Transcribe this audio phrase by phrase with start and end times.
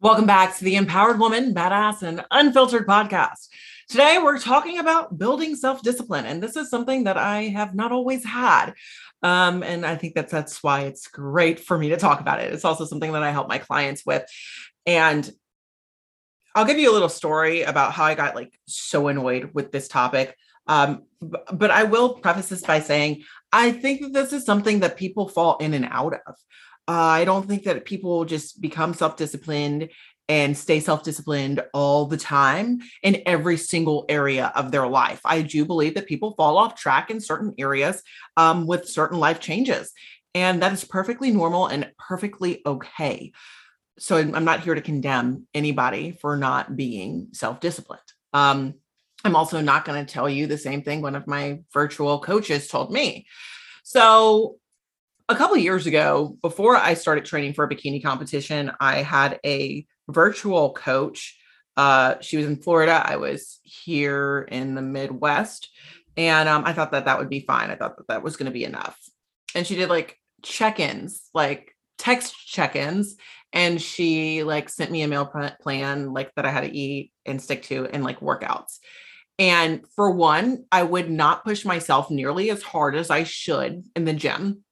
[0.00, 3.48] Welcome back to the Empowered Woman, Badass, and Unfiltered podcast.
[3.88, 6.24] Today, we're talking about building self discipline.
[6.24, 8.74] And this is something that I have not always had.
[9.24, 12.52] Um, and I think that's, that's why it's great for me to talk about it.
[12.52, 14.22] It's also something that I help my clients with.
[14.86, 15.28] And
[16.54, 19.88] I'll give you a little story about how I got like so annoyed with this
[19.88, 20.36] topic.
[20.68, 24.96] Um, but I will preface this by saying I think that this is something that
[24.96, 26.36] people fall in and out of.
[26.88, 29.90] Uh, I don't think that people just become self disciplined
[30.28, 35.20] and stay self disciplined all the time in every single area of their life.
[35.24, 38.02] I do believe that people fall off track in certain areas
[38.36, 39.92] um, with certain life changes.
[40.34, 43.32] And that is perfectly normal and perfectly okay.
[43.98, 48.00] So I'm not here to condemn anybody for not being self disciplined.
[48.32, 48.74] Um,
[49.24, 52.68] I'm also not going to tell you the same thing one of my virtual coaches
[52.68, 53.26] told me.
[53.82, 54.58] So
[55.28, 59.86] a couple years ago, before I started training for a bikini competition, I had a
[60.08, 61.38] virtual coach.
[61.76, 63.02] Uh, she was in Florida.
[63.04, 65.70] I was here in the Midwest.
[66.16, 67.70] And um, I thought that that would be fine.
[67.70, 68.98] I thought that that was going to be enough.
[69.54, 73.16] And she did like check ins, like text check ins.
[73.52, 77.40] And she like sent me a meal plan, like that I had to eat and
[77.40, 78.78] stick to, and like workouts.
[79.38, 84.04] And for one, I would not push myself nearly as hard as I should in
[84.04, 84.64] the gym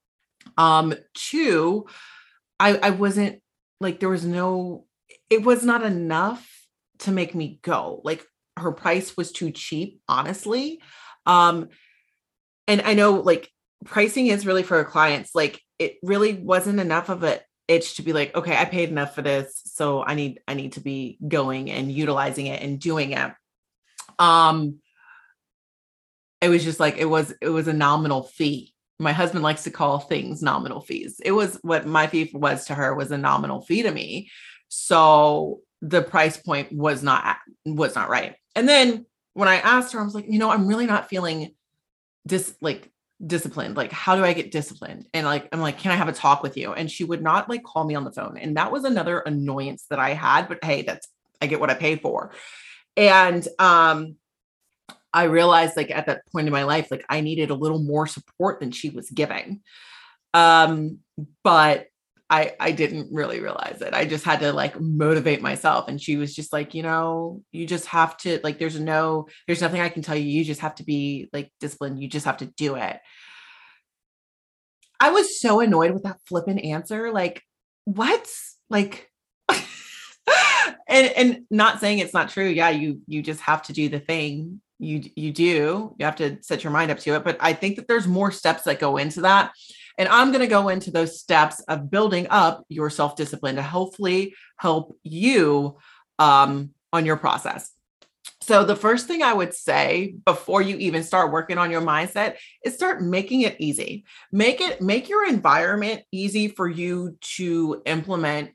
[0.56, 1.86] um, two,
[2.58, 3.42] I, I wasn't
[3.80, 4.86] like there was no,
[5.30, 6.48] it was not enough
[7.00, 8.00] to make me go.
[8.04, 10.80] Like her price was too cheap, honestly.
[11.26, 11.68] Um,
[12.66, 13.50] and I know like
[13.84, 15.34] pricing is really for clients.
[15.34, 19.14] Like it really wasn't enough of a itch to be like, okay, I paid enough
[19.14, 23.12] for this, so I need I need to be going and utilizing it and doing
[23.12, 23.32] it.
[24.18, 24.78] Um,
[26.40, 29.70] it was just like it was it was a nominal fee my husband likes to
[29.70, 31.20] call things nominal fees.
[31.24, 34.30] It was what my fee was to her was a nominal fee to me.
[34.68, 38.36] So the price point was not was not right.
[38.54, 41.54] And then when I asked her, I was like, you know, I'm really not feeling
[42.26, 42.90] dis like
[43.24, 43.76] disciplined.
[43.76, 45.06] Like, how do I get disciplined?
[45.12, 46.72] And like, I'm like, can I have a talk with you?
[46.72, 48.38] And she would not like call me on the phone.
[48.38, 50.48] And that was another annoyance that I had.
[50.48, 51.08] But hey, that's
[51.40, 52.32] I get what I pay for.
[52.96, 54.16] And um,
[55.16, 58.06] I realized like at that point in my life, like I needed a little more
[58.06, 59.62] support than she was giving.
[60.34, 60.98] Um,
[61.42, 61.86] but
[62.28, 63.94] I I didn't really realize it.
[63.94, 65.88] I just had to like motivate myself.
[65.88, 69.62] And she was just like, you know, you just have to like there's no, there's
[69.62, 70.26] nothing I can tell you.
[70.26, 71.98] You just have to be like disciplined.
[71.98, 73.00] You just have to do it.
[75.00, 77.10] I was so annoyed with that flippant answer.
[77.10, 77.42] Like,
[77.86, 78.28] what?
[78.68, 79.10] Like
[79.48, 82.48] and and not saying it's not true.
[82.48, 86.42] Yeah, you you just have to do the thing you you do you have to
[86.42, 88.96] set your mind up to it but i think that there's more steps that go
[88.96, 89.52] into that.
[89.98, 93.62] And i'm going to go into those steps of building up your self discipline to
[93.62, 95.78] hopefully help you
[96.18, 97.70] um, on your process.
[98.42, 102.36] So the first thing i would say before you even start working on your mindset
[102.64, 104.04] is start making it easy.
[104.30, 108.50] Make it make your environment easy for you to implement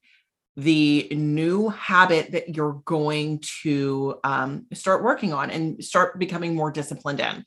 [0.58, 6.72] the new habit that you're going to um, start working on and start becoming more
[6.72, 7.46] disciplined in.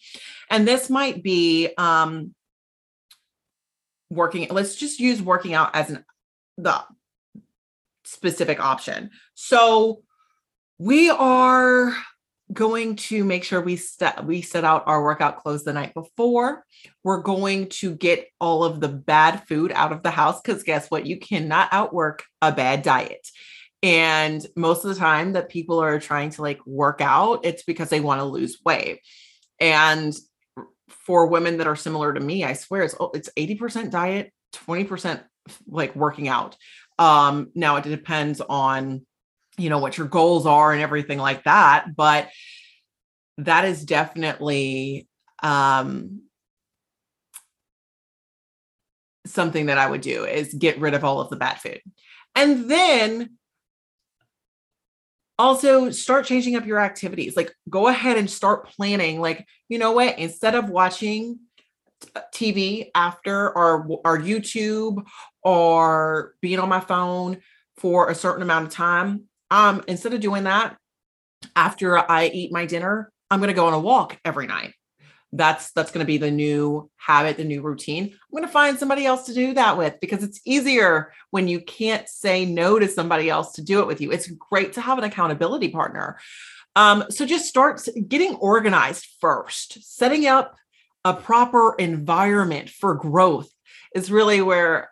[0.50, 2.34] And this might be um,
[4.10, 6.04] working, let's just use working out as an
[6.56, 6.82] the
[8.04, 9.10] specific option.
[9.34, 10.02] So
[10.78, 11.94] we are
[12.54, 16.64] going to make sure we set we set out our workout clothes the night before.
[17.02, 20.90] We're going to get all of the bad food out of the house because guess
[20.90, 21.06] what?
[21.06, 23.28] You cannot outwork a bad diet.
[23.82, 27.90] And most of the time that people are trying to like work out, it's because
[27.90, 29.00] they want to lose weight.
[29.60, 30.14] And
[30.88, 35.22] for women that are similar to me, I swear it's oh, it's 80% diet, 20%
[35.66, 36.56] like working out.
[36.98, 39.04] Um, now it depends on
[39.56, 42.28] you know what your goals are and everything like that but
[43.38, 45.08] that is definitely
[45.42, 46.22] um
[49.26, 51.80] something that i would do is get rid of all of the bad food.
[52.34, 53.38] And then
[55.38, 57.36] also start changing up your activities.
[57.36, 59.20] Like go ahead and start planning.
[59.20, 60.18] Like you know what?
[60.18, 61.40] Instead of watching
[62.34, 65.02] tv after or or youtube
[65.42, 67.38] or being on my phone
[67.78, 70.76] for a certain amount of time um, instead of doing that,
[71.54, 74.74] after I eat my dinner, I'm going to go on a walk every night.
[75.32, 78.04] That's that's going to be the new habit, the new routine.
[78.04, 81.60] I'm going to find somebody else to do that with because it's easier when you
[81.60, 84.12] can't say no to somebody else to do it with you.
[84.12, 86.18] It's great to have an accountability partner.
[86.76, 90.56] Um, so just start getting organized first, setting up
[91.04, 93.50] a proper environment for growth
[93.94, 94.90] is really where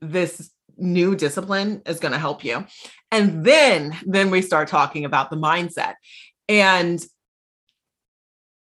[0.00, 2.66] this new discipline is going to help you.
[3.14, 5.94] And then then we start talking about the mindset.
[6.48, 7.02] And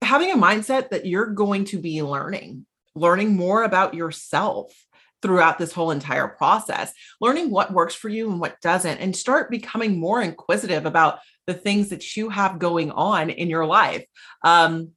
[0.01, 4.73] having a mindset that you're going to be learning, learning more about yourself
[5.21, 9.49] throughout this whole entire process, learning what works for you and what doesn't, and start
[9.49, 14.05] becoming more inquisitive about the things that you have going on in your life
[14.43, 14.89] um,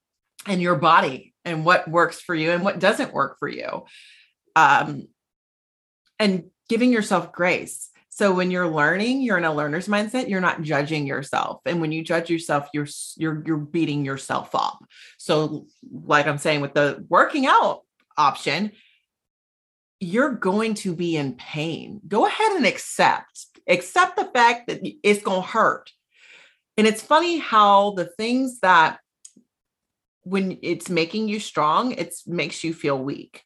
[0.48, 3.84] and your body and what works for you and what doesn't work for you.
[4.56, 5.06] Um,
[6.18, 7.90] and giving yourself grace.
[8.14, 11.60] So when you're learning, you're in a learner's mindset, you're not judging yourself.
[11.66, 14.84] And when you judge yourself, you're you're you're beating yourself up.
[15.18, 17.80] So like I'm saying with the working out
[18.16, 18.70] option,
[19.98, 22.00] you're going to be in pain.
[22.06, 23.46] Go ahead and accept.
[23.68, 25.90] Accept the fact that it's going to hurt.
[26.76, 29.00] And it's funny how the things that
[30.22, 33.42] when it's making you strong, it makes you feel weak.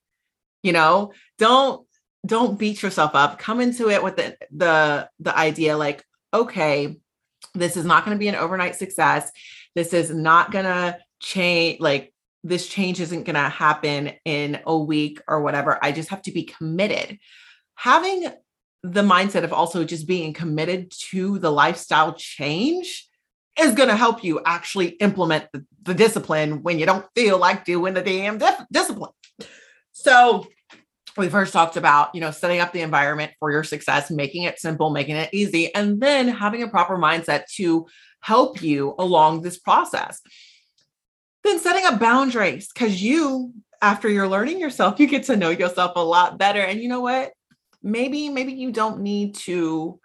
[0.62, 1.86] You know, don't
[2.26, 3.38] don't beat yourself up.
[3.38, 6.96] Come into it with the the the idea like, okay,
[7.54, 9.30] this is not going to be an overnight success.
[9.74, 12.12] This is not going to change like
[12.44, 15.78] this change isn't going to happen in a week or whatever.
[15.82, 17.18] I just have to be committed.
[17.74, 18.28] Having
[18.82, 23.08] the mindset of also just being committed to the lifestyle change
[23.58, 27.64] is going to help you actually implement the, the, discipline when you don't feel like
[27.64, 28.40] doing the damn
[28.70, 29.10] discipline.
[29.90, 30.46] So,
[31.18, 34.58] we first talked about, you know, setting up the environment for your success, making it
[34.58, 37.86] simple, making it easy, and then having a proper mindset to
[38.20, 40.20] help you along this process.
[41.44, 45.92] Then setting up boundaries because you, after you're learning yourself, you get to know yourself
[45.96, 46.60] a lot better.
[46.60, 47.32] And you know what?
[47.82, 50.00] Maybe, maybe you don't need to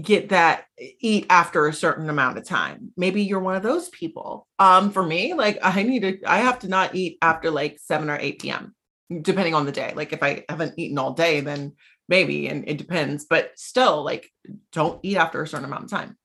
[0.00, 2.92] get that eat after a certain amount of time.
[2.96, 4.46] Maybe you're one of those people.
[4.58, 8.08] Um, for me, like I need to, I have to not eat after like 7
[8.08, 8.74] or 8 p.m
[9.22, 9.92] depending on the day.
[9.94, 11.74] Like if I haven't eaten all day, then
[12.08, 14.30] maybe, and it depends, but still like
[14.72, 16.16] don't eat after a certain amount of time.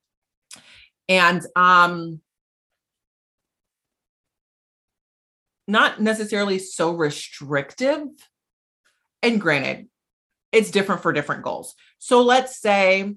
[1.07, 2.21] And um
[5.67, 8.07] not necessarily so restrictive.
[9.21, 9.87] And granted,
[10.51, 11.73] it's different for different goals.
[11.99, 13.15] So let's say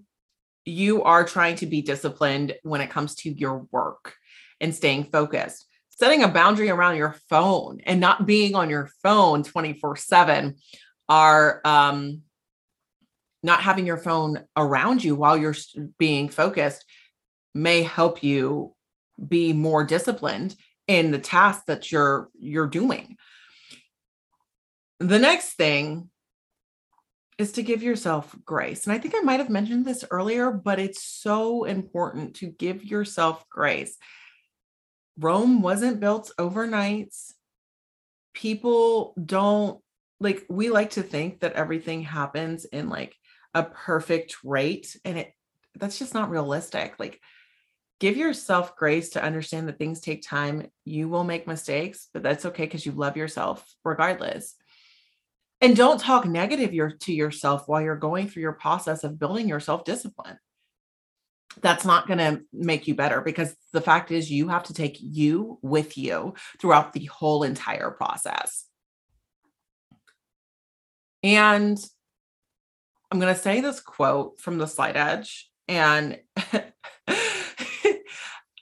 [0.64, 4.14] you are trying to be disciplined when it comes to your work
[4.60, 5.66] and staying focused
[5.96, 10.56] setting a boundary around your phone and not being on your phone 24 7
[11.08, 12.22] are um,
[13.42, 15.54] not having your phone around you while you're
[15.98, 16.84] being focused
[17.54, 18.74] may help you
[19.26, 20.54] be more disciplined
[20.86, 23.16] in the task that you're you're doing.
[25.00, 26.10] The next thing
[27.38, 30.78] is to give yourself grace and i think i might have mentioned this earlier but
[30.78, 33.98] it's so important to give yourself grace
[35.18, 37.14] Rome wasn't built overnight.
[38.34, 39.80] People don't
[40.20, 43.16] like, we like to think that everything happens in like
[43.54, 45.32] a perfect rate, and it
[45.74, 46.94] that's just not realistic.
[46.98, 47.20] Like,
[48.00, 50.68] give yourself grace to understand that things take time.
[50.84, 54.54] You will make mistakes, but that's okay because you love yourself regardless.
[55.60, 59.48] And don't talk negative your, to yourself while you're going through your process of building
[59.48, 60.38] your self discipline
[61.62, 64.98] that's not going to make you better because the fact is you have to take
[65.00, 68.66] you with you throughout the whole entire process.
[71.22, 71.78] And
[73.10, 76.18] I'm going to say this quote from the Slight Edge and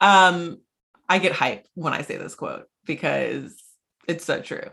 [0.01, 0.59] um
[1.07, 3.55] I get hyped when I say this quote because
[4.07, 4.69] it's so true.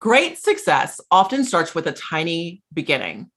[0.00, 3.30] Great success often starts with a tiny beginning,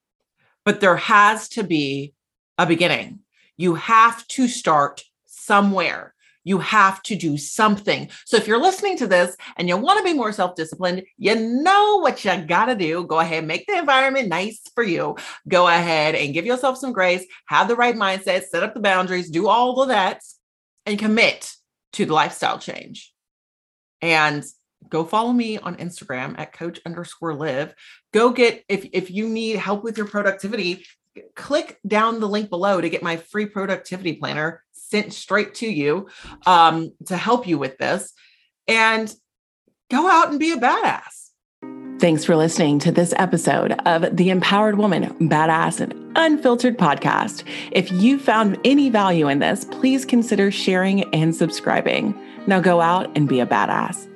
[0.65, 2.13] but there has to be
[2.58, 3.20] a beginning.
[3.62, 6.15] You have to start somewhere.
[6.44, 8.10] You have to do something.
[8.25, 11.36] So if you're listening to this and you want to be more self disciplined, you
[11.36, 13.03] know what you got to do.
[13.06, 15.15] Go ahead, make the environment nice for you.
[15.48, 19.30] Go ahead and give yourself some grace, have the right mindset, set up the boundaries,
[19.30, 20.24] do all of that,
[20.88, 21.53] and commit
[21.94, 23.13] to the lifestyle change.
[24.01, 24.44] And
[24.89, 27.75] go follow me on Instagram at coach underscore live.
[28.12, 30.84] Go get, if, if you need help with your productivity,
[31.36, 36.08] click down the link below to get my free productivity planner sent straight to you
[36.46, 38.13] um, to help you with this
[38.68, 39.13] and
[39.89, 41.30] go out and be a badass.
[42.00, 47.44] Thanks for listening to this episode of the Empowered Woman, Badass, and Unfiltered podcast.
[47.72, 52.20] If you found any value in this, please consider sharing and subscribing.
[52.48, 54.11] Now go out and be a badass.